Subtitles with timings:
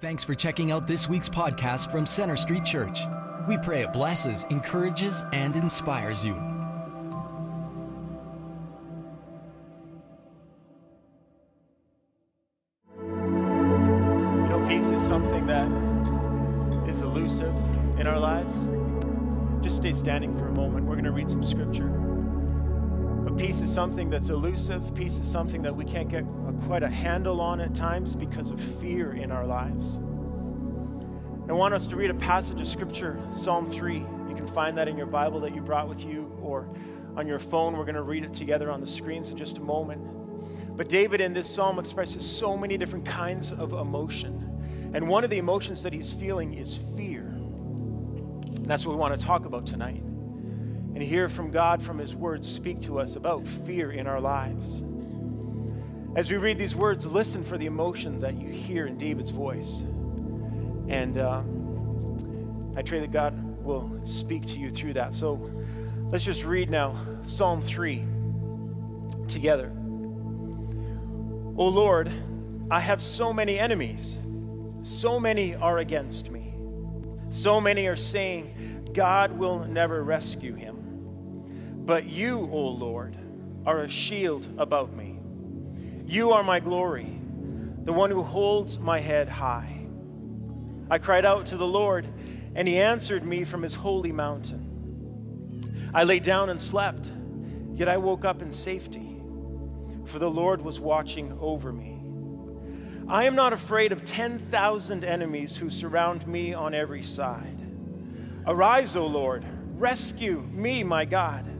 [0.00, 3.00] Thanks for checking out this week's podcast from Centre Street Church.
[3.48, 6.34] We pray it blesses, encourages, and inspires you.
[13.02, 13.08] You
[14.48, 15.66] know, peace is something that
[16.88, 17.52] is elusive
[17.98, 18.68] in our lives.
[19.64, 20.86] Just stay standing for a moment.
[20.86, 21.87] We're going to read some scripture.
[23.78, 24.92] Something that's elusive.
[24.96, 28.50] Peace is something that we can't get a, quite a handle on at times because
[28.50, 30.00] of fear in our lives.
[31.48, 33.98] I want us to read a passage of scripture, Psalm 3.
[33.98, 36.68] You can find that in your Bible that you brought with you or
[37.16, 37.76] on your phone.
[37.76, 40.76] We're going to read it together on the screens in just a moment.
[40.76, 44.90] But David in this psalm expresses so many different kinds of emotion.
[44.92, 47.20] And one of the emotions that he's feeling is fear.
[47.20, 50.02] And that's what we want to talk about tonight.
[50.98, 54.82] And hear from God, from his words, speak to us about fear in our lives.
[56.16, 59.84] As we read these words, listen for the emotion that you hear in David's voice.
[60.88, 61.42] And uh,
[62.76, 65.14] I pray that God will speak to you through that.
[65.14, 65.34] So
[66.10, 68.04] let's just read now Psalm 3
[69.28, 69.70] together.
[71.56, 72.10] O Lord,
[72.72, 74.18] I have so many enemies.
[74.82, 76.56] So many are against me.
[77.30, 80.77] So many are saying, God will never rescue him.
[81.88, 83.16] But you, O Lord,
[83.64, 85.18] are a shield about me.
[86.06, 87.18] You are my glory,
[87.82, 89.86] the one who holds my head high.
[90.90, 92.06] I cried out to the Lord,
[92.54, 95.90] and he answered me from his holy mountain.
[95.94, 97.10] I lay down and slept,
[97.72, 99.22] yet I woke up in safety,
[100.04, 101.98] for the Lord was watching over me.
[103.08, 107.66] I am not afraid of 10,000 enemies who surround me on every side.
[108.46, 109.42] Arise, O Lord,
[109.78, 111.50] rescue me, my God.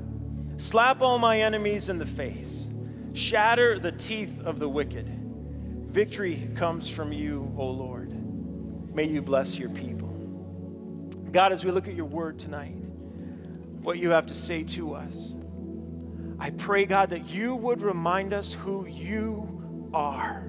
[0.59, 2.69] Slap all my enemies in the face,
[3.15, 5.07] shatter the teeth of the wicked.
[5.07, 8.13] Victory comes from you, O Lord.
[8.93, 10.09] May you bless your people.
[11.31, 12.75] God, as we look at your word tonight,
[13.83, 15.37] what you have to say to us,
[16.41, 20.43] I pray, God, that you would remind us who you are.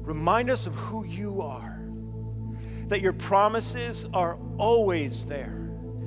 [0.00, 1.80] Remind us of who you are.
[2.88, 5.61] That your promises are always there.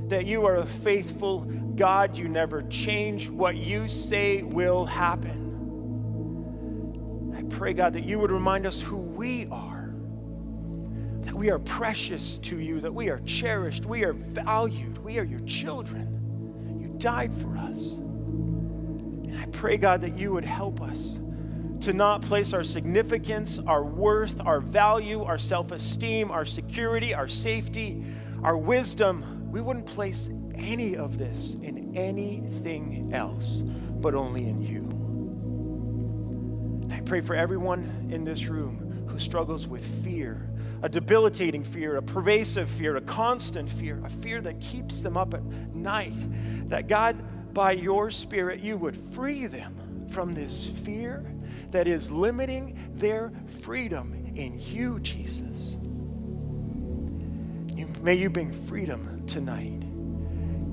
[0.09, 1.41] That you are a faithful
[1.75, 2.17] God.
[2.17, 3.29] You never change.
[3.29, 5.43] What you say will happen.
[7.35, 9.75] I pray, God, that you would remind us who we are
[11.25, 15.23] that we are precious to you, that we are cherished, we are valued, we are
[15.23, 16.77] your children.
[16.79, 17.95] You died for us.
[17.95, 21.19] And I pray, God, that you would help us
[21.81, 27.27] to not place our significance, our worth, our value, our self esteem, our security, our
[27.27, 28.05] safety,
[28.43, 29.34] our wisdom.
[29.55, 34.83] We wouldn't place any of this in anything else, but only in you.
[36.93, 40.49] I pray for everyone in this room who struggles with fear
[40.83, 45.33] a debilitating fear, a pervasive fear, a constant fear, a fear that keeps them up
[45.33, 45.41] at
[45.73, 46.13] night.
[46.69, 51.33] That God, by your Spirit, you would free them from this fear
[51.71, 55.77] that is limiting their freedom in you, Jesus.
[57.73, 59.81] You, may you bring freedom tonight.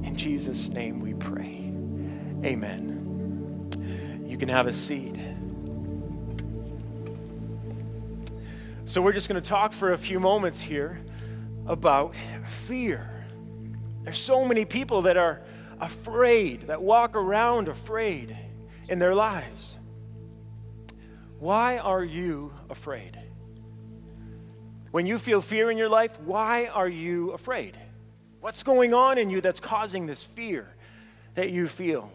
[0.04, 1.72] In Jesus' name we pray.
[2.44, 4.24] Amen.
[4.26, 5.18] You can have a seat.
[8.84, 11.00] So, we're just going to talk for a few moments here
[11.66, 12.14] about
[12.44, 13.08] fear.
[14.02, 15.40] There's so many people that are
[15.80, 18.36] afraid, that walk around afraid
[18.88, 19.78] in their lives.
[21.38, 23.18] Why are you afraid?
[24.90, 27.78] When you feel fear in your life, why are you afraid?
[28.42, 30.66] What's going on in you that's causing this fear
[31.36, 32.12] that you feel?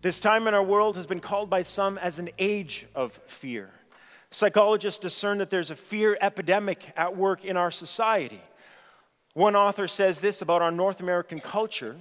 [0.00, 3.68] This time in our world has been called by some as an age of fear.
[4.30, 8.40] Psychologists discern that there's a fear epidemic at work in our society.
[9.34, 11.96] One author says this about our North American culture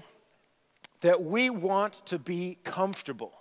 [1.02, 3.34] that we want to be comfortable.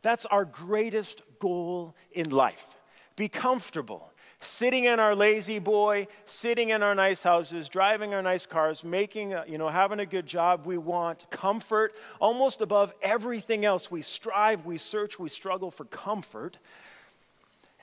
[0.00, 2.78] That's our greatest goal in life.
[3.16, 4.09] Be comfortable.
[4.42, 9.44] Sitting in our La-Z-Boy, sitting in our nice houses, driving our nice cars, making, uh,
[9.46, 10.64] you know, having a good job.
[10.64, 13.90] We want comfort almost above everything else.
[13.90, 16.56] We strive, we search, we struggle for comfort.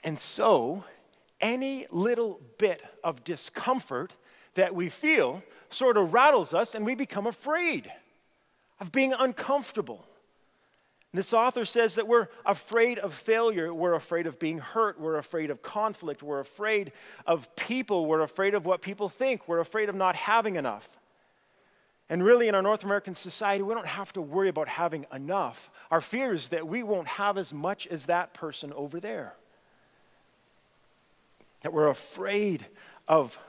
[0.03, 0.83] And so,
[1.39, 4.15] any little bit of discomfort
[4.55, 7.91] that we feel sort of rattles us and we become afraid
[8.79, 10.07] of being uncomfortable.
[11.13, 15.49] This author says that we're afraid of failure, we're afraid of being hurt, we're afraid
[15.49, 16.91] of conflict, we're afraid
[17.25, 20.97] of people, we're afraid of what people think, we're afraid of not having enough.
[22.09, 25.69] And really, in our North American society, we don't have to worry about having enough.
[25.91, 29.35] Our fear is that we won't have as much as that person over there.
[31.61, 32.65] that we're afraid
[33.07, 33.39] of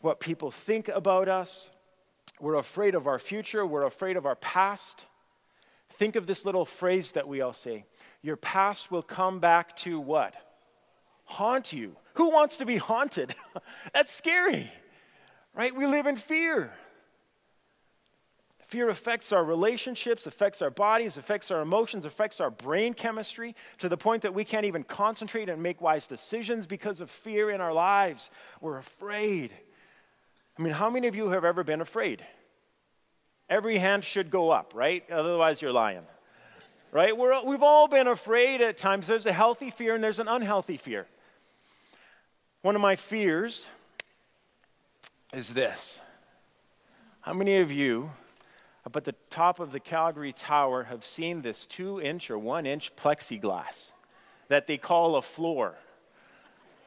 [0.00, 1.68] what people think about us.
[2.40, 3.64] We're afraid of our future.
[3.64, 5.04] We're afraid of our past.
[5.92, 7.84] Think of this little phrase that we all say
[8.22, 10.34] Your past will come back to what?
[11.24, 11.96] Haunt you.
[12.14, 13.34] Who wants to be haunted?
[13.94, 14.70] That's scary,
[15.54, 15.74] right?
[15.74, 16.72] We live in fear.
[18.64, 23.88] Fear affects our relationships, affects our bodies, affects our emotions, affects our brain chemistry to
[23.88, 27.60] the point that we can't even concentrate and make wise decisions because of fear in
[27.60, 28.30] our lives.
[28.62, 29.52] We're afraid.
[30.58, 32.24] I mean, how many of you have ever been afraid?
[33.52, 35.04] Every hand should go up, right?
[35.10, 36.06] Otherwise, you're lying.
[36.90, 37.14] Right?
[37.14, 39.06] We're, we've all been afraid at times.
[39.06, 41.06] There's a healthy fear and there's an unhealthy fear.
[42.62, 43.66] One of my fears
[45.34, 46.00] is this.
[47.20, 48.12] How many of you
[48.86, 52.64] up at the top of the Calgary Tower have seen this two inch or one
[52.64, 53.92] inch plexiglass
[54.48, 55.74] that they call a floor.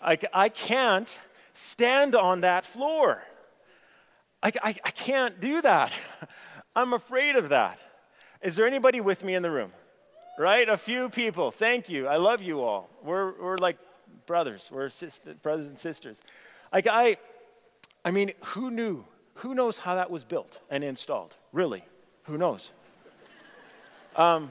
[0.02, 1.20] I, I can't
[1.54, 3.22] stand on that floor.
[4.42, 5.94] I, I, I can't do that.
[6.76, 7.80] I'm afraid of that.
[8.42, 9.72] Is there anybody with me in the room?
[10.38, 10.68] Right?
[10.68, 11.52] A few people.
[11.52, 12.08] Thank you.
[12.08, 12.90] I love you all.
[13.04, 13.78] We're, we're like
[14.26, 14.70] brothers.
[14.72, 16.20] We're sisters, brothers and sisters.
[16.74, 17.18] Like I,
[18.04, 19.06] I mean, who knew
[19.36, 21.36] who knows how that was built and installed?
[21.52, 21.84] Really?
[22.24, 22.72] Who knows?
[24.16, 24.50] Um,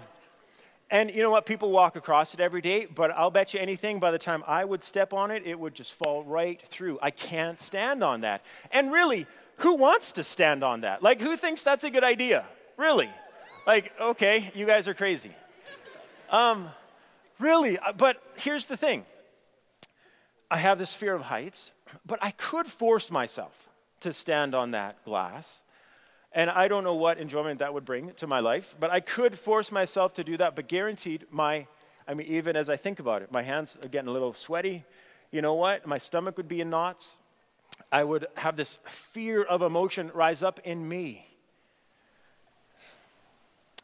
[0.90, 1.46] and you know what?
[1.46, 4.64] People walk across it every day, but I'll bet you anything, by the time I
[4.64, 6.98] would step on it, it would just fall right through.
[7.00, 8.44] I can't stand on that.
[8.70, 9.26] And really,
[9.58, 11.02] who wants to stand on that?
[11.02, 12.44] Like, who thinks that's a good idea?
[12.76, 13.10] Really?
[13.66, 15.32] Like, okay, you guys are crazy.
[16.30, 16.70] Um,
[17.38, 19.04] really, uh, but here's the thing
[20.50, 21.72] I have this fear of heights,
[22.04, 23.68] but I could force myself
[24.00, 25.62] to stand on that glass.
[26.32, 29.38] And I don't know what enjoyment that would bring to my life, but I could
[29.38, 31.68] force myself to do that, but guaranteed my,
[32.08, 34.84] I mean, even as I think about it, my hands are getting a little sweaty.
[35.30, 35.86] You know what?
[35.86, 37.18] My stomach would be in knots.
[37.90, 41.26] I would have this fear of emotion rise up in me.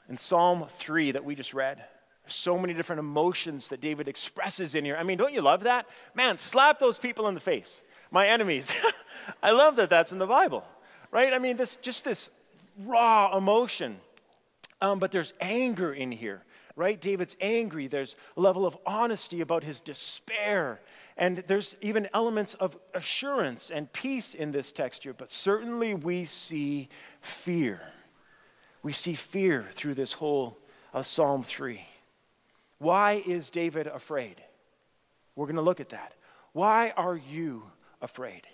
[0.08, 1.84] In Psalm 3 that we just read,
[2.26, 4.96] so many different emotions that David expresses in here.
[4.96, 5.87] I mean, don't you love that?
[6.14, 8.72] Man, slap those people in the face my enemies.
[9.42, 10.64] I love that that's in the Bible,
[11.10, 11.32] right?
[11.32, 12.31] I mean, this just this
[12.84, 13.98] raw emotion.
[14.81, 16.43] Um, but there's anger in here,
[16.75, 17.00] right?
[17.00, 17.86] David's angry.
[17.86, 20.81] There's a level of honesty about his despair.
[21.20, 25.12] And there's even elements of assurance and peace in this texture.
[25.12, 26.88] But certainly we see
[27.20, 27.82] fear.
[28.82, 30.56] We see fear through this whole
[30.94, 31.87] uh, Psalm 3.
[32.78, 34.43] Why is David afraid?
[35.37, 36.14] We're going to look at that.
[36.55, 37.64] Why are you
[38.00, 38.46] afraid?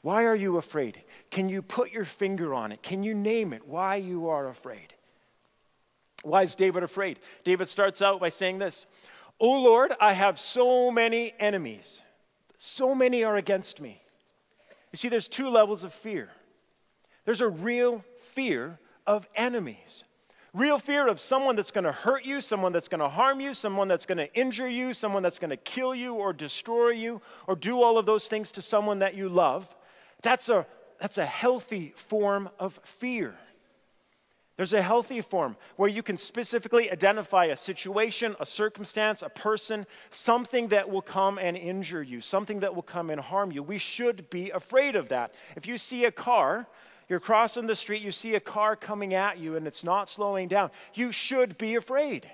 [0.00, 1.04] Why are you afraid?
[1.30, 2.82] Can you put your finger on it?
[2.82, 3.68] Can you name it?
[3.68, 4.94] Why you are afraid?
[6.22, 7.18] Why is David afraid?
[7.44, 8.86] David starts out by saying this
[9.42, 12.00] Oh Lord, I have so many enemies.
[12.58, 14.00] So many are against me.
[14.92, 16.30] You see, there's two levels of fear.
[17.24, 20.04] There's a real fear of enemies.
[20.54, 24.06] Real fear of someone that's to hurt you, someone that's to harm you, someone that's
[24.06, 28.06] to injure you, someone that's to kill you or destroy you or do all of
[28.06, 29.74] those things to someone that you love.
[30.22, 30.66] That's a,
[31.00, 33.34] that's a healthy form of fear.
[34.62, 39.88] There's a healthy form where you can specifically identify a situation, a circumstance, a person,
[40.10, 43.60] something that will come and injure you, something that will come and harm you.
[43.60, 45.34] We should be afraid of that.
[45.56, 46.68] If you see a car
[47.08, 50.46] you're crossing the street, you see a car coming at you, and it's not slowing
[50.46, 50.70] down.
[50.94, 52.30] You should be afraid.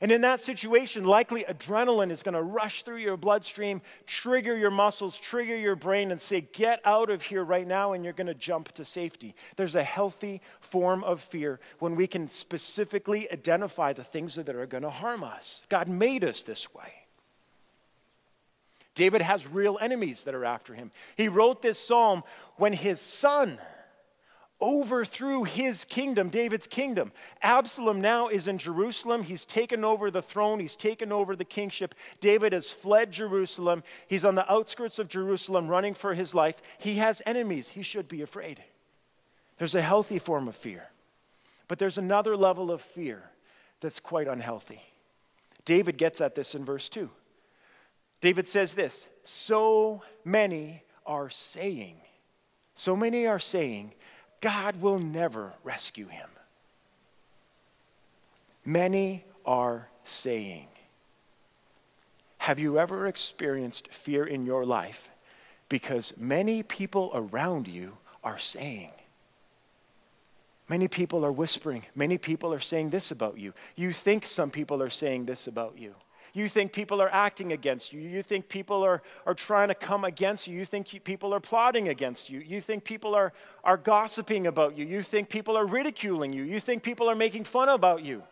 [0.00, 4.70] And in that situation, likely adrenaline is going to rush through your bloodstream, trigger your
[4.70, 8.26] muscles, trigger your brain, and say, Get out of here right now, and you're going
[8.26, 9.34] to jump to safety.
[9.56, 14.66] There's a healthy form of fear when we can specifically identify the things that are
[14.66, 15.62] going to harm us.
[15.70, 16.92] God made us this way.
[18.94, 20.90] David has real enemies that are after him.
[21.16, 22.22] He wrote this psalm
[22.56, 23.58] when his son
[24.60, 27.12] overthrew his kingdom, David's kingdom.
[27.42, 29.22] Absalom now is in Jerusalem.
[29.22, 31.94] He's taken over the throne, he's taken over the kingship.
[32.20, 33.82] David has fled Jerusalem.
[34.06, 36.60] He's on the outskirts of Jerusalem running for his life.
[36.78, 37.68] He has enemies.
[37.68, 38.62] He should be afraid.
[39.58, 40.90] There's a healthy form of fear,
[41.68, 43.30] but there's another level of fear
[43.80, 44.82] that's quite unhealthy.
[45.64, 47.10] David gets at this in verse 2.
[48.20, 51.96] David says this So many are saying,
[52.74, 53.94] so many are saying,
[54.40, 56.28] God will never rescue him.
[58.64, 60.66] Many are saying.
[62.38, 65.10] Have you ever experienced fear in your life
[65.68, 68.90] because many people around you are saying?
[70.68, 71.84] Many people are whispering.
[71.94, 73.52] Many people are saying this about you.
[73.76, 75.94] You think some people are saying this about you.
[76.36, 78.00] You think people are acting against you.
[78.02, 80.58] You think people are, are trying to come against you.
[80.58, 82.40] You think people are plotting against you.
[82.40, 83.32] You think people are,
[83.64, 84.84] are gossiping about you.
[84.84, 86.42] You think people are ridiculing you.
[86.42, 88.22] You think people are making fun about you.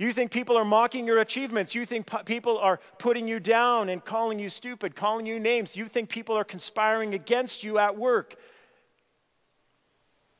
[0.00, 1.72] You think people are mocking your achievements.
[1.72, 5.76] You think people are putting you down and calling you stupid, calling you names.
[5.76, 8.34] You think people are conspiring against you at work.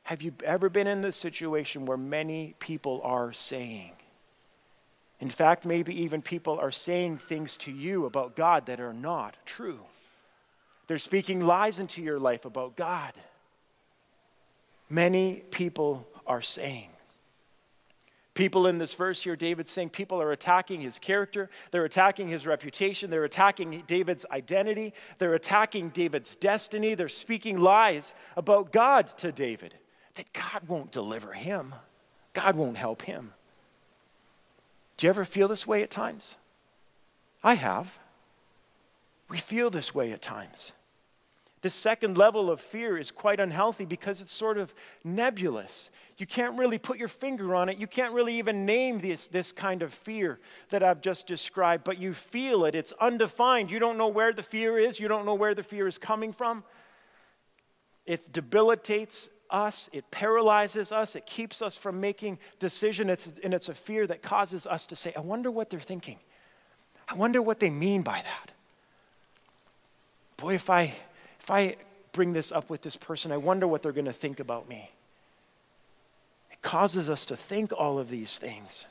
[0.03, 3.93] Have you ever been in this situation where many people are saying,
[5.19, 9.35] in fact, maybe even people are saying things to you about God that are not
[9.45, 9.81] true.
[10.87, 13.13] They're speaking lies into your life about God.
[14.89, 16.89] Many people are saying.
[18.33, 22.47] People in this verse here, David's saying people are attacking his character, they're attacking his
[22.47, 29.33] reputation, they're attacking David's identity, they're attacking David's destiny, they're speaking lies about God to
[29.33, 29.73] David
[30.15, 31.75] that God won't deliver him,
[32.31, 33.33] God won't help him.
[34.99, 36.35] Do you ever feel this way at times?
[37.41, 37.99] I have.
[39.29, 40.73] We feel this way at times.
[41.61, 44.73] The second level of fear is quite unhealthy because it's sort of
[45.05, 45.89] nebulous.
[46.17, 47.77] You can't really put your finger on it.
[47.77, 50.37] You can't really even name this, this kind of fear
[50.67, 52.75] that I've just described, but you feel it.
[52.75, 53.71] It's undefined.
[53.71, 56.33] You don't know where the fear is, you don't know where the fear is coming
[56.33, 56.61] from.
[58.05, 63.73] It debilitates us, it paralyzes us, it keeps us from making decisions, and it's a
[63.73, 66.19] fear that causes us to say, I wonder what they're thinking.
[67.07, 68.51] I wonder what they mean by that.
[70.37, 70.93] Boy, if I
[71.39, 71.75] if I
[72.11, 74.91] bring this up with this person, I wonder what they're going to think about me.
[76.51, 78.85] It causes us to think all of these things.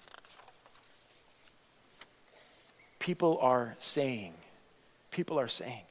[2.99, 4.35] People are saying,
[5.11, 5.83] people are saying.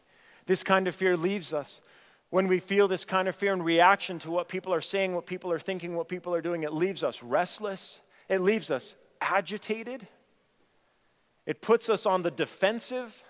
[0.45, 1.81] This kind of fear leaves us
[2.29, 5.25] when we feel this kind of fear and reaction to what people are saying, what
[5.25, 8.01] people are thinking, what people are doing, it leaves us restless.
[8.27, 10.07] It leaves us agitated.
[11.45, 13.23] It puts us on the defensive.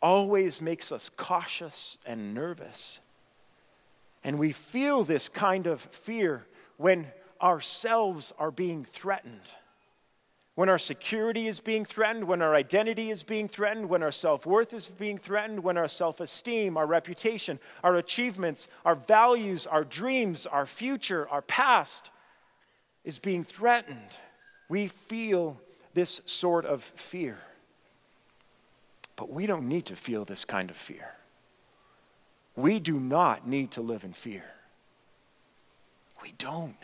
[0.00, 3.00] Always makes us cautious and nervous.
[4.22, 7.08] And we feel this kind of fear when
[7.40, 9.40] ourselves are being threatened
[10.54, 14.44] when our security is being threatened, when our identity is being threatened, when our self
[14.44, 19.84] worth is being threatened, when our self esteem, our reputation, our achievements, our values, our
[19.84, 22.10] dreams, our future, our past
[23.04, 24.10] is being threatened,
[24.68, 25.58] we feel
[25.94, 27.38] this sort of fear.
[29.16, 31.14] But we don't need to feel this kind of fear.
[32.56, 34.44] We do not need to live in fear.
[36.22, 36.76] We don't.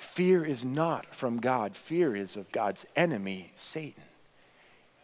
[0.00, 4.02] Fear is not from God, fear is of God's enemy, Satan.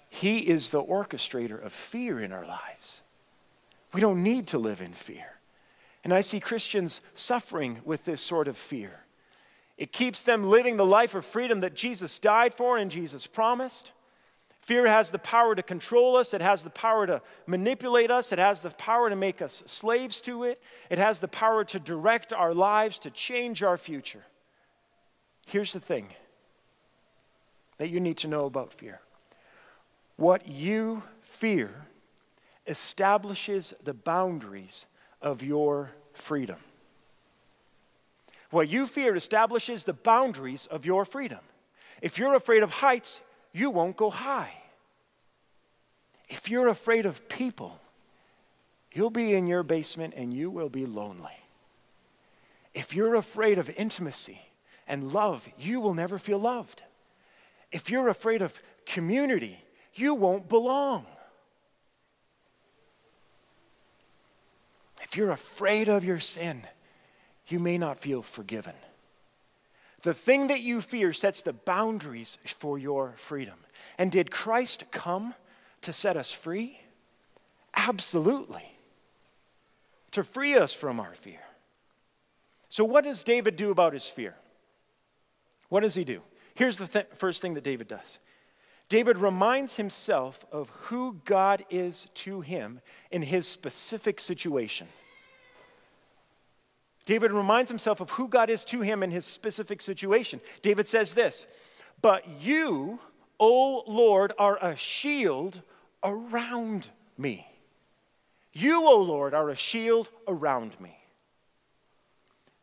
[0.08, 3.02] He is the orchestrator of fear in our lives.
[3.92, 5.26] We don't need to live in fear.
[6.02, 9.04] And I see Christians suffering with this sort of fear.
[9.76, 13.92] It keeps them living the life of freedom that Jesus died for and Jesus promised.
[14.62, 18.38] Fear has the power to control us, it has the power to manipulate us, it
[18.38, 22.32] has the power to make us slaves to it, it has the power to direct
[22.32, 24.24] our lives, to change our future.
[25.46, 26.08] Here's the thing
[27.78, 29.00] that you need to know about fear
[30.16, 31.70] what you fear
[32.66, 34.86] establishes the boundaries
[35.22, 36.58] of your freedom.
[38.50, 41.40] What you fear establishes the boundaries of your freedom.
[42.00, 43.20] If you're afraid of heights,
[43.52, 44.52] you won't go high.
[46.28, 47.78] If you're afraid of people,
[48.92, 51.38] you'll be in your basement and you will be lonely.
[52.74, 54.40] If you're afraid of intimacy,
[54.86, 56.82] and love, you will never feel loved.
[57.72, 59.62] If you're afraid of community,
[59.94, 61.06] you won't belong.
[65.02, 66.62] If you're afraid of your sin,
[67.48, 68.74] you may not feel forgiven.
[70.02, 73.58] The thing that you fear sets the boundaries for your freedom.
[73.98, 75.34] And did Christ come
[75.82, 76.80] to set us free?
[77.74, 78.72] Absolutely.
[80.12, 81.40] To free us from our fear.
[82.68, 84.34] So, what does David do about his fear?
[85.68, 86.22] What does he do?
[86.54, 88.18] Here's the th- first thing that David does
[88.88, 92.80] David reminds himself of who God is to him
[93.10, 94.86] in his specific situation.
[97.04, 100.40] David reminds himself of who God is to him in his specific situation.
[100.62, 101.46] David says this
[102.02, 102.98] But you,
[103.38, 105.62] O Lord, are a shield
[106.02, 107.46] around me.
[108.52, 110.96] You, O Lord, are a shield around me.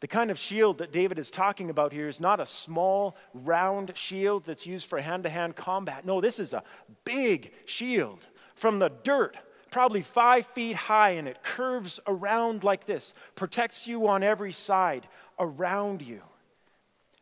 [0.03, 3.95] The kind of shield that David is talking about here is not a small, round
[3.95, 6.05] shield that's used for hand to hand combat.
[6.05, 6.61] No, this is a
[7.05, 9.37] big shield from the dirt,
[9.71, 15.07] probably five feet high, and it curves around like this, protects you on every side
[15.39, 16.21] around you.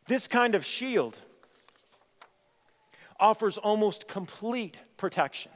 [0.08, 1.20] This kind of shield
[3.20, 5.52] offers almost complete protection.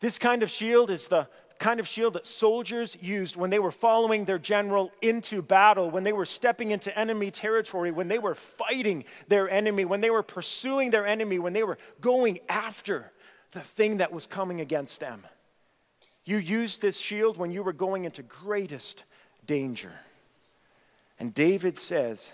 [0.00, 1.28] This kind of shield is the
[1.64, 6.04] kind of shield that soldiers used when they were following their general into battle, when
[6.04, 10.22] they were stepping into enemy territory, when they were fighting their enemy, when they were
[10.22, 13.10] pursuing their enemy, when they were going after
[13.52, 15.22] the thing that was coming against them.
[16.26, 19.02] You used this shield when you were going into greatest
[19.46, 19.92] danger.
[21.18, 22.30] And David says,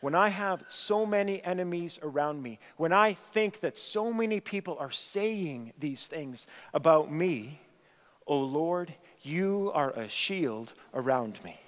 [0.00, 4.78] when I have so many enemies around me, when I think that so many people
[4.80, 7.60] are saying these things about me,
[8.30, 11.58] O Lord, you are a shield around me.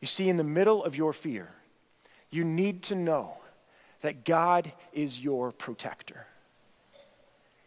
[0.00, 1.48] You see, in the middle of your fear,
[2.28, 3.36] you need to know
[4.00, 6.26] that God is your protector.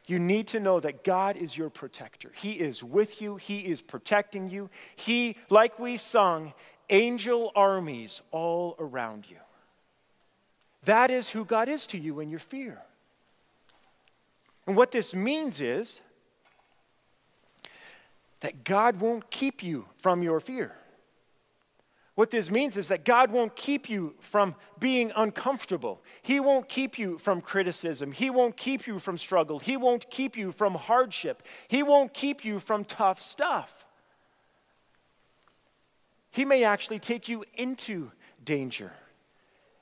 [0.05, 2.29] You need to know that God is your protector.
[2.35, 4.69] He is with you, He is protecting you.
[4.97, 6.53] He, like we sung,
[6.89, 9.37] angel armies all around you.
[10.83, 12.81] That is who God is to you in your fear.
[14.67, 16.01] And what this means is
[18.41, 20.75] that God won't keep you from your fear.
[22.15, 26.01] What this means is that God won't keep you from being uncomfortable.
[26.21, 28.11] He won't keep you from criticism.
[28.11, 29.59] He won't keep you from struggle.
[29.59, 31.43] He won't keep you from hardship.
[31.69, 33.85] He won't keep you from tough stuff.
[36.31, 38.11] He may actually take you into
[38.43, 38.91] danger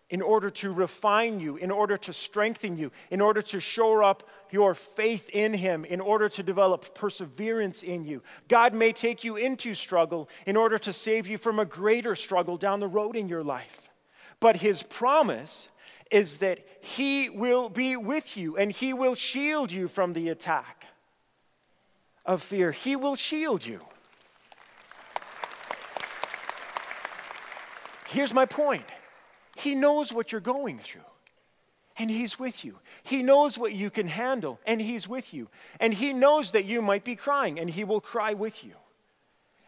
[0.09, 4.23] in order to refine you, in order to strengthen you, in order to shore up
[4.51, 8.23] your faith in Him, in order to develop perseverance in you.
[8.47, 12.57] God may take you into struggle in order to save you from a greater struggle
[12.57, 13.89] down the road in your life.
[14.39, 15.67] But His promise
[16.09, 20.85] is that He will be with you and He will shield you from the attack
[22.25, 22.71] of fear.
[22.71, 23.81] He will shield you.
[28.07, 28.85] Here's my point
[29.57, 31.01] He knows what you're going through,
[31.97, 32.77] and He's with you.
[33.01, 35.49] He knows what you can handle, and He's with you.
[35.79, 38.73] And He knows that you might be crying, and He will cry with you.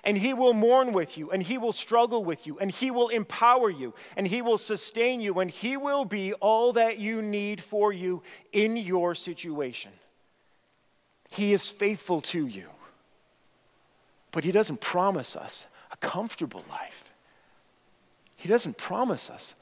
[0.03, 3.09] And He will mourn with you, and He will struggle with you, and He will
[3.09, 7.59] empower you, and He will sustain you, and He will be all that you need
[7.59, 9.91] for you in your situation.
[11.31, 12.67] He is faithful to you.
[14.31, 17.11] But He doesn't promise us a comfortable life.
[18.35, 19.55] He doesn't promise us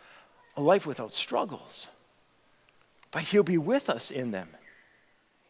[0.57, 1.87] a life without struggles,
[3.11, 4.49] but He'll be with us in them.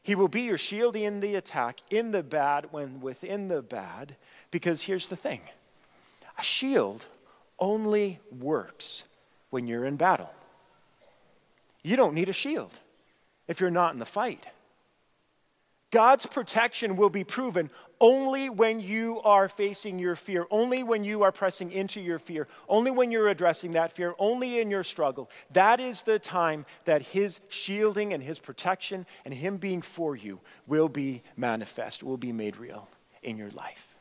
[0.03, 4.15] He will be your shield in the attack, in the bad, when within the bad,
[4.51, 5.41] because here's the thing
[6.37, 7.05] a shield
[7.57, 9.03] only works
[9.49, 10.29] when you're in battle.
[11.81, 12.71] You don't need a shield
[13.47, 14.45] if you're not in the fight.
[15.91, 17.69] God's protection will be proven
[17.99, 22.47] only when you are facing your fear, only when you are pressing into your fear,
[22.67, 25.29] only when you're addressing that fear, only in your struggle.
[25.53, 30.39] That is the time that His shielding and His protection and Him being for you
[30.67, 32.87] will be manifest, will be made real
[33.23, 33.95] in your life.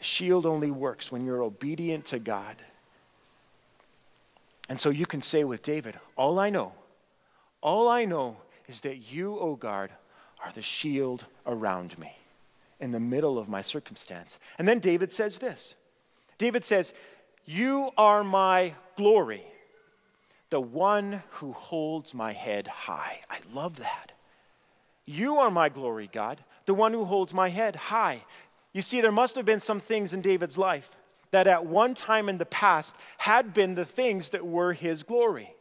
[0.00, 2.56] shield only works when you're obedient to God.
[4.68, 6.72] And so you can say with David, All I know,
[7.60, 9.90] all I know is that you, O God,
[10.44, 12.16] are the shield around me
[12.80, 14.38] in the middle of my circumstance.
[14.58, 15.74] And then David says this
[16.38, 16.92] David says,
[17.44, 19.42] You are my glory,
[20.50, 23.20] the one who holds my head high.
[23.30, 24.12] I love that.
[25.06, 28.24] You are my glory, God, the one who holds my head high.
[28.72, 30.96] You see, there must have been some things in David's life
[31.30, 35.54] that at one time in the past had been the things that were his glory.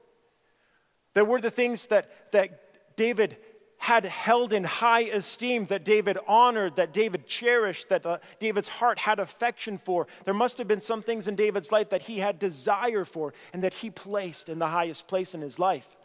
[1.14, 3.38] There were the things that, that David
[3.84, 8.98] had held in high esteem, that David honored, that David cherished, that uh, David's heart
[8.98, 10.08] had affection for.
[10.24, 13.62] There must have been some things in David's life that he had desire for and
[13.62, 15.98] that he placed in the highest place in his life.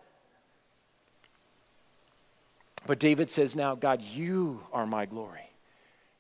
[2.85, 5.49] But David says now, God, you are my glory.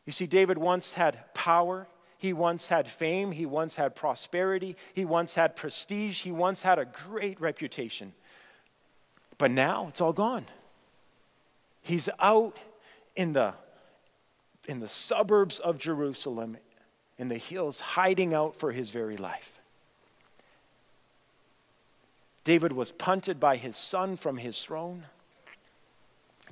[0.07, 1.88] You see, David once had power.
[2.18, 3.33] He once had fame.
[3.33, 4.77] He once had prosperity.
[4.94, 6.23] He once had prestige.
[6.23, 8.12] He once had a great reputation.
[9.38, 10.47] But now it's all gone.
[11.88, 12.55] He's out
[13.16, 13.55] in the,
[14.68, 16.59] in the suburbs of Jerusalem,
[17.16, 19.59] in the hills, hiding out for his very life.
[22.44, 25.05] David was punted by his son from his throne.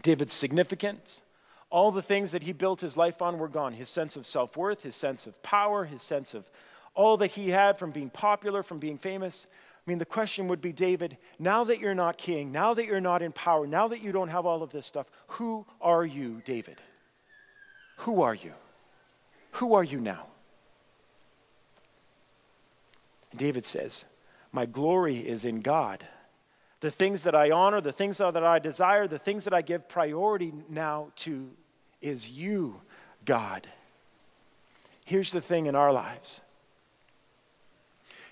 [0.00, 1.20] David's significance,
[1.68, 3.74] all the things that he built his life on were gone.
[3.74, 6.48] His sense of self worth, his sense of power, his sense of
[6.94, 9.46] all that he had from being popular, from being famous,
[9.86, 13.00] I mean, the question would be David, now that you're not king, now that you're
[13.00, 16.42] not in power, now that you don't have all of this stuff, who are you,
[16.44, 16.80] David?
[17.98, 18.52] Who are you?
[19.52, 20.26] Who are you now?
[23.34, 24.06] David says,
[24.50, 26.04] My glory is in God.
[26.80, 29.88] the things that I honor, the things that I desire, the things that I give
[29.88, 31.50] priority now to
[32.02, 32.82] is you,
[33.24, 33.66] God.
[35.04, 36.40] Here's the thing in our lives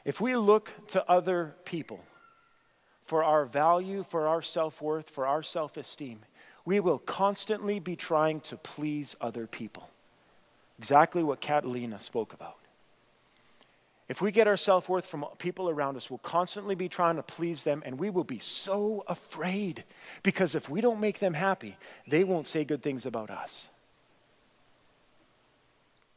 [0.05, 2.01] if we look to other people
[3.05, 6.21] for our value, for our self worth, for our self esteem,
[6.65, 9.89] we will constantly be trying to please other people.
[10.79, 12.57] Exactly what Catalina spoke about.
[14.09, 17.23] If we get our self worth from people around us, we'll constantly be trying to
[17.23, 19.85] please them, and we will be so afraid
[20.23, 23.69] because if we don't make them happy, they won't say good things about us.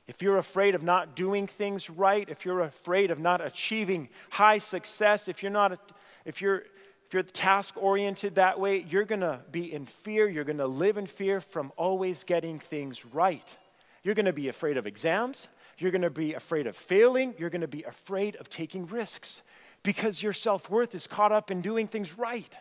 [0.07, 4.57] If you're afraid of not doing things right, if you're afraid of not achieving high
[4.57, 5.77] success, if you're not,
[6.23, 6.63] if you're,
[7.07, 10.29] if you're task oriented that way, you're going to be in fear.
[10.29, 13.55] You're going to live in fear from always getting things right.
[14.01, 15.49] You're going to be afraid of exams.
[15.77, 17.35] You're going to be afraid of failing.
[17.37, 19.41] You're going to be afraid of taking risks
[19.83, 22.57] because your self worth is caught up in doing things right.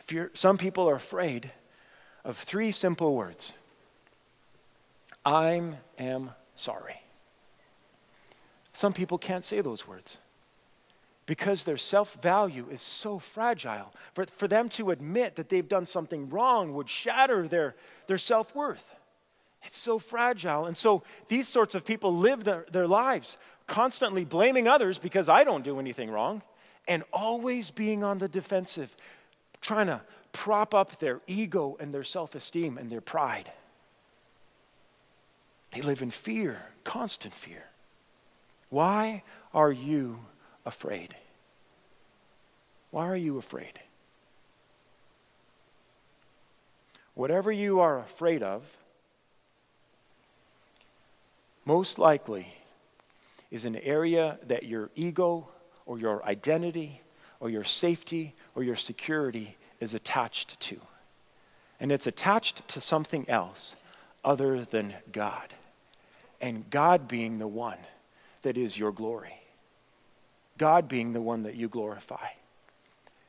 [0.00, 1.50] If you're, some people are afraid
[2.24, 3.52] of three simple words
[5.24, 5.62] I
[5.98, 7.02] am sorry.
[8.72, 10.18] Some people can't say those words
[11.26, 13.92] because their self value is so fragile.
[14.14, 18.54] For, for them to admit that they've done something wrong would shatter their, their self
[18.54, 18.96] worth.
[19.62, 20.66] It's so fragile.
[20.66, 25.44] And so these sorts of people live their, their lives constantly blaming others because I
[25.44, 26.42] don't do anything wrong
[26.88, 28.96] and always being on the defensive,
[29.60, 30.00] trying to
[30.32, 33.50] prop up their ego and their self esteem and their pride.
[35.72, 37.64] They live in fear, constant fear.
[38.70, 39.22] Why
[39.54, 40.20] are you
[40.64, 41.14] afraid?
[42.90, 43.80] Why are you afraid?
[47.14, 48.78] Whatever you are afraid of,
[51.64, 52.56] most likely
[53.50, 55.48] is an area that your ego
[55.86, 57.02] or your identity
[57.40, 60.80] or your safety or your security is attached to.
[61.80, 63.74] And it's attached to something else
[64.22, 65.54] other than God.
[66.40, 67.78] And God being the one
[68.42, 69.40] that is your glory.
[70.58, 72.28] God being the one that you glorify.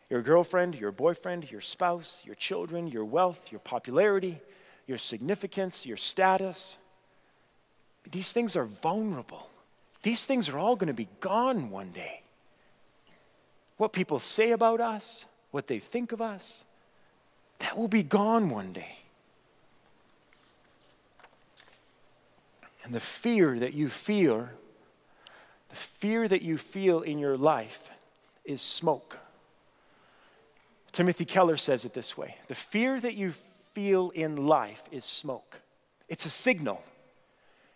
[0.09, 4.41] Your girlfriend, your boyfriend, your spouse, your children, your wealth, your popularity,
[4.85, 6.75] your significance, your status.
[8.11, 9.49] These things are vulnerable.
[10.03, 12.23] These things are all going to be gone one day.
[13.77, 16.63] What people say about us, what they think of us,
[17.59, 18.97] that will be gone one day.
[22.83, 24.49] And the fear that you feel,
[25.69, 27.89] the fear that you feel in your life
[28.43, 29.19] is smoke.
[30.91, 33.33] Timothy Keller says it this way The fear that you
[33.73, 35.61] feel in life is smoke.
[36.09, 36.81] It's a signal.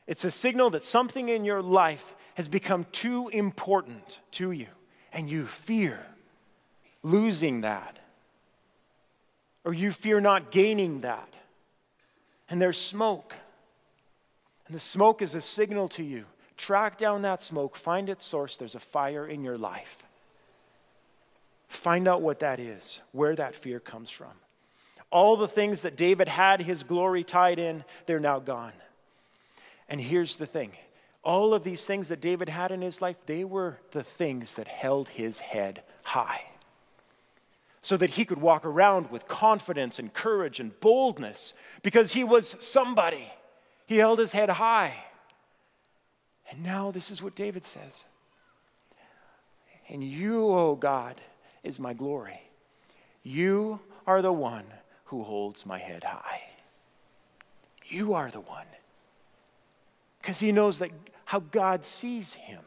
[0.07, 4.67] It's a signal that something in your life has become too important to you,
[5.13, 5.99] and you fear
[7.05, 7.97] losing that,
[9.63, 11.33] or you fear not gaining that.
[12.49, 13.35] And there's smoke.
[14.65, 16.25] And the smoke is a signal to you.
[16.57, 18.57] Track down that smoke, find its source.
[18.57, 20.03] There's a fire in your life.
[21.67, 24.31] Find out what that is, where that fear comes from.
[25.11, 28.73] All the things that David had his glory tied in, they're now gone.
[29.87, 30.71] And here's the thing
[31.23, 34.67] all of these things that David had in his life, they were the things that
[34.67, 36.41] held his head high
[37.85, 42.55] so that he could walk around with confidence and courage and boldness because he was
[42.59, 43.31] somebody.
[43.85, 45.03] He held his head high.
[46.49, 48.05] And now this is what David says.
[49.87, 51.21] And you, O oh God,
[51.63, 52.39] is my glory.
[53.21, 54.65] You are the one
[55.03, 56.41] who holds my head high.
[57.85, 58.65] You are the one.
[60.23, 60.89] Because he knows that
[61.25, 62.63] how God sees him.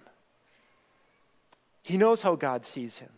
[1.83, 3.11] He knows how God sees him.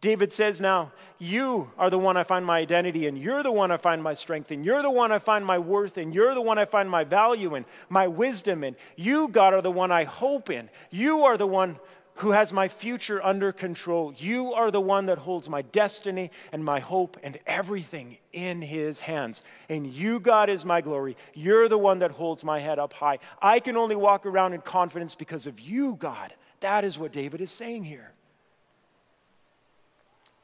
[0.00, 3.16] David says now, You are the one I find my identity in.
[3.16, 4.62] You're the one I find my strength in.
[4.62, 6.12] You're the one I find my worth in.
[6.12, 8.76] You're the one I find my value in, my wisdom in.
[8.96, 10.70] You, God, are the one I hope in.
[10.90, 11.78] You are the one
[12.18, 14.12] who has my future under control.
[14.16, 19.00] You are the one that holds my destiny and my hope and everything in his
[19.00, 19.40] hands.
[19.68, 21.16] And you, God, is my glory.
[21.32, 23.20] You're the one that holds my head up high.
[23.40, 26.34] I can only walk around in confidence because of you, God.
[26.60, 28.12] That is what David is saying here.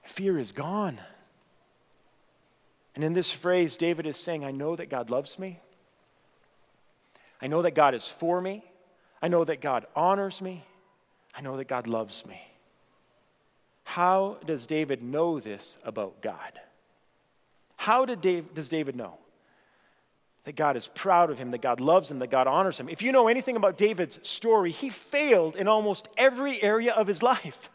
[0.05, 1.01] Fear is gone.
[2.95, 5.61] And in this phrase, David is saying, I know that God loves me.
[7.43, 8.65] I know that God is for me.
[9.21, 10.65] I know that God honors me.
[11.37, 12.41] I know that God loves me.
[13.83, 16.61] How does David know this about God?
[17.77, 19.19] How did Dave, does David know?
[20.45, 22.89] that God is proud of him, that God loves him, that God honors him.
[22.89, 27.23] If you know anything about David's story, he failed in almost every area of his
[27.23, 27.71] life.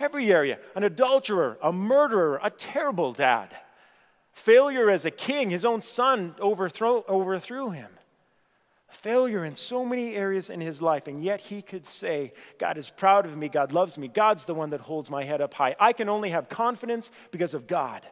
[0.00, 0.58] Every area.
[0.74, 3.54] An adulterer, a murderer, a terrible dad.
[4.32, 7.90] Failure as a king, his own son overthrow, overthrew him.
[8.88, 12.88] Failure in so many areas in his life, and yet he could say, God is
[12.88, 15.76] proud of me, God loves me, God's the one that holds my head up high.
[15.78, 18.06] I can only have confidence because of God.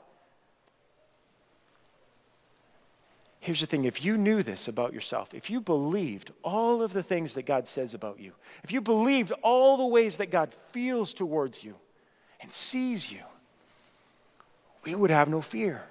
[3.47, 7.03] Here's the thing if you knew this about yourself, if you believed all of the
[7.05, 8.33] things that God says about you,
[8.65, 11.77] if you believed all the ways that God feels towards you
[12.41, 13.23] and sees you,
[14.83, 15.85] we would have no fear.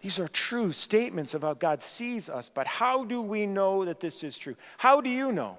[0.00, 4.22] These are true statements how God sees us, but how do we know that this
[4.22, 4.54] is true?
[4.78, 5.56] How do you know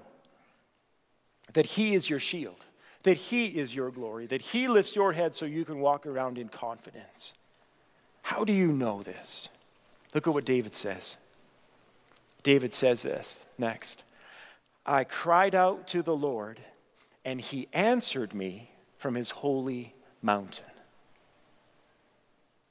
[1.52, 2.64] that He is your shield,
[3.02, 6.38] that He is your glory, that He lifts your head so you can walk around
[6.38, 7.34] in confidence?
[8.22, 9.50] How do you know this?
[10.14, 11.16] Look at what David says.
[12.42, 14.02] David says this next
[14.84, 16.60] I cried out to the Lord,
[17.24, 20.64] and he answered me from his holy mountain.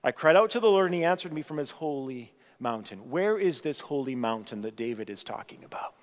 [0.04, 3.10] I cried out to the Lord, and he answered me from his holy mountain.
[3.10, 5.94] Where is this holy mountain that David is talking about?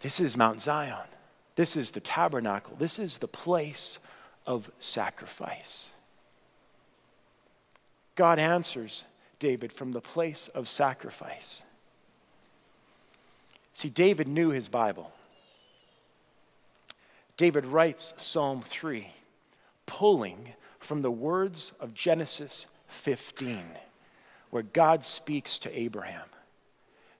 [0.00, 1.06] This is Mount Zion.
[1.54, 2.76] This is the tabernacle.
[2.78, 3.98] This is the place
[4.46, 5.90] of sacrifice.
[8.14, 9.04] God answers
[9.42, 11.64] David from the place of sacrifice.
[13.74, 15.10] See, David knew his Bible.
[17.36, 19.10] David writes Psalm 3,
[19.84, 23.64] pulling from the words of Genesis 15,
[24.50, 26.28] where God speaks to Abraham.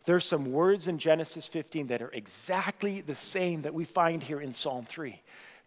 [0.04, 4.40] There's some words in Genesis 15 that are exactly the same that we find here
[4.40, 5.20] in Psalm 3.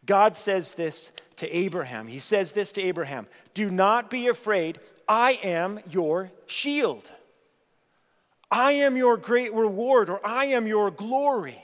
[0.05, 2.07] God says this to Abraham.
[2.07, 4.79] He says this to Abraham Do not be afraid.
[5.07, 7.11] I am your shield.
[8.49, 11.61] I am your great reward, or I am your glory.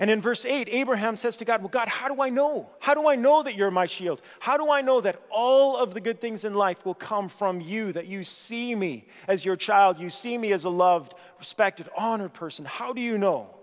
[0.00, 2.70] And in verse 8, Abraham says to God, Well, God, how do I know?
[2.78, 4.20] How do I know that you're my shield?
[4.38, 7.60] How do I know that all of the good things in life will come from
[7.60, 11.88] you, that you see me as your child, you see me as a loved, respected,
[11.96, 12.64] honored person?
[12.64, 13.54] How do you know?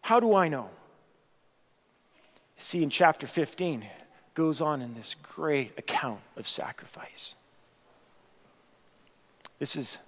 [0.00, 0.70] How do I know?
[2.56, 3.86] See, in chapter 15,
[4.34, 7.34] goes on in this great account of sacrifice.
[9.58, 9.98] This is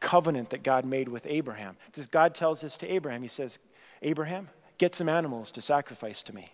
[0.00, 1.76] covenant that God made with Abraham.
[1.92, 3.22] This God tells this to Abraham.
[3.22, 3.58] He says,
[4.02, 6.52] Abraham, get some animals to sacrifice to me.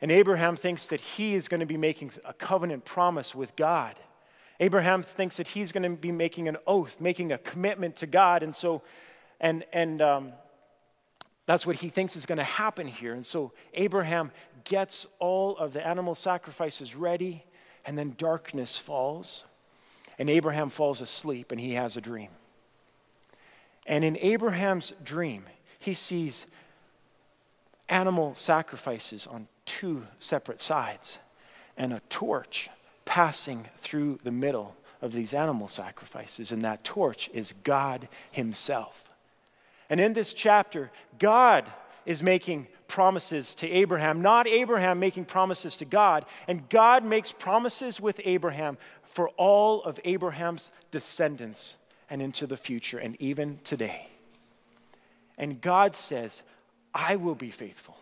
[0.00, 3.94] And Abraham thinks that he is going to be making a covenant promise with God.
[4.60, 8.42] Abraham thinks that he's going to be making an oath, making a commitment to God.
[8.42, 8.82] And so,
[9.40, 10.32] and, and um,
[11.46, 13.12] that's what he thinks is going to happen here.
[13.12, 14.30] And so Abraham
[14.64, 17.44] gets all of the animal sacrifices ready,
[17.84, 19.44] and then darkness falls,
[20.18, 22.30] and Abraham falls asleep, and he has a dream.
[23.86, 25.44] And in Abraham's dream,
[25.78, 26.46] he sees
[27.88, 31.18] animal sacrifices on two separate sides,
[31.76, 32.70] and a torch
[33.04, 39.03] passing through the middle of these animal sacrifices, and that torch is God Himself.
[39.90, 41.70] And in this chapter, God
[42.06, 46.24] is making promises to Abraham, not Abraham making promises to God.
[46.46, 51.76] And God makes promises with Abraham for all of Abraham's descendants
[52.10, 54.08] and into the future and even today.
[55.38, 56.42] And God says,
[56.94, 57.96] I will be faithful.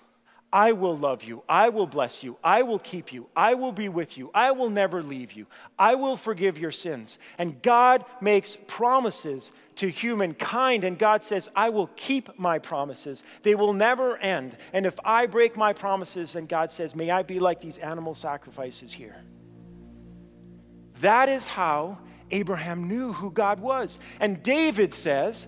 [0.52, 1.42] I will love you.
[1.48, 2.36] I will bless you.
[2.44, 3.28] I will keep you.
[3.34, 4.30] I will be with you.
[4.34, 5.46] I will never leave you.
[5.78, 7.18] I will forgive your sins.
[7.38, 13.24] And God makes promises to humankind, and God says, I will keep my promises.
[13.42, 14.58] They will never end.
[14.74, 18.14] And if I break my promises, then God says, May I be like these animal
[18.14, 19.16] sacrifices here.
[21.00, 21.98] That is how
[22.30, 23.98] Abraham knew who God was.
[24.20, 25.46] And David says,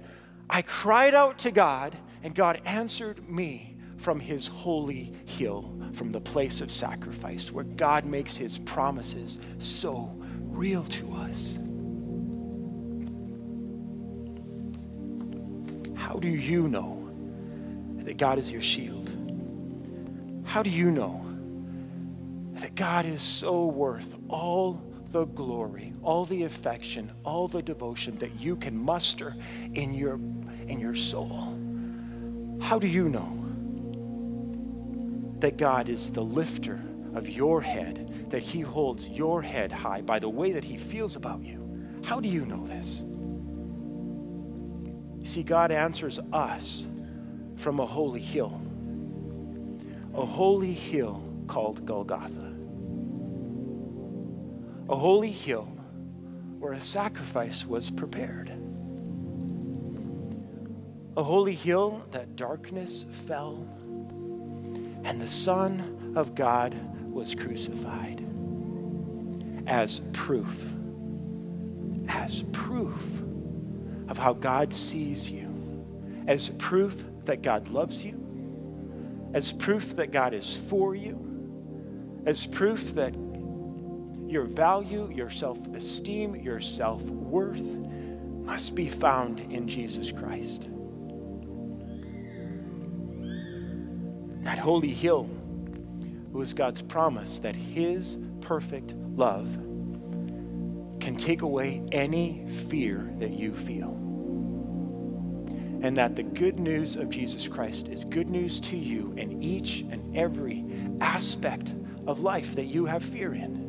[0.48, 3.73] I cried out to God, and God answered me
[4.04, 10.14] from his holy hill, from the place of sacrifice, where God makes his promises so
[10.40, 11.58] real to us.
[15.96, 17.10] How do you know
[18.04, 19.10] that God is your shield?
[20.44, 21.24] How do you know
[22.60, 28.38] that God is so worth all the glory, all the affection, all the devotion that
[28.38, 29.34] you can muster
[29.72, 30.16] in your,
[30.66, 31.58] in your soul?
[32.60, 33.43] How do you know?
[35.44, 36.80] That God is the lifter
[37.12, 41.16] of your head, that He holds your head high by the way that He feels
[41.16, 42.00] about you.
[42.02, 43.02] How do you know this?
[45.18, 46.86] You see, God answers us
[47.56, 48.58] from a holy hill,
[50.14, 52.54] a holy hill called Golgotha.
[54.88, 55.68] A holy hill
[56.58, 58.50] where a sacrifice was prepared.
[61.18, 63.68] A holy hill that darkness fell,
[65.04, 66.74] and the Son of God
[67.12, 68.24] was crucified
[69.66, 70.58] as proof,
[72.08, 73.22] as proof
[74.08, 75.84] of how God sees you,
[76.26, 78.20] as proof that God loves you,
[79.34, 83.14] as proof that God is for you, as proof that
[84.26, 90.68] your value, your self esteem, your self worth must be found in Jesus Christ.
[94.44, 95.28] That holy hill
[96.30, 99.48] was God's promise that His perfect love
[101.00, 103.90] can take away any fear that you feel.
[105.82, 109.80] And that the good news of Jesus Christ is good news to you in each
[109.80, 110.64] and every
[111.00, 111.74] aspect
[112.06, 113.62] of life that you have fear in.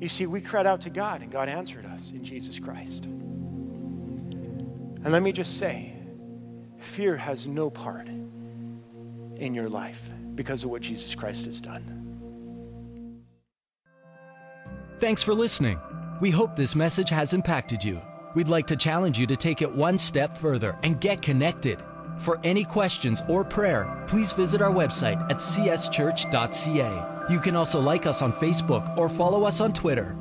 [0.00, 3.04] You see, we cried out to God and God answered us in Jesus Christ.
[3.04, 5.94] And let me just say,
[6.78, 8.08] fear has no part
[9.36, 12.04] in your life because of what Jesus Christ has done.
[15.00, 15.78] Thanks for listening.
[16.20, 18.00] We hope this message has impacted you.
[18.34, 21.82] We'd like to challenge you to take it one step further and get connected.
[22.18, 26.92] For any questions or prayer, please visit our website at cschurch.ca.
[27.28, 30.16] You can also like us on Facebook or follow us on Twitter.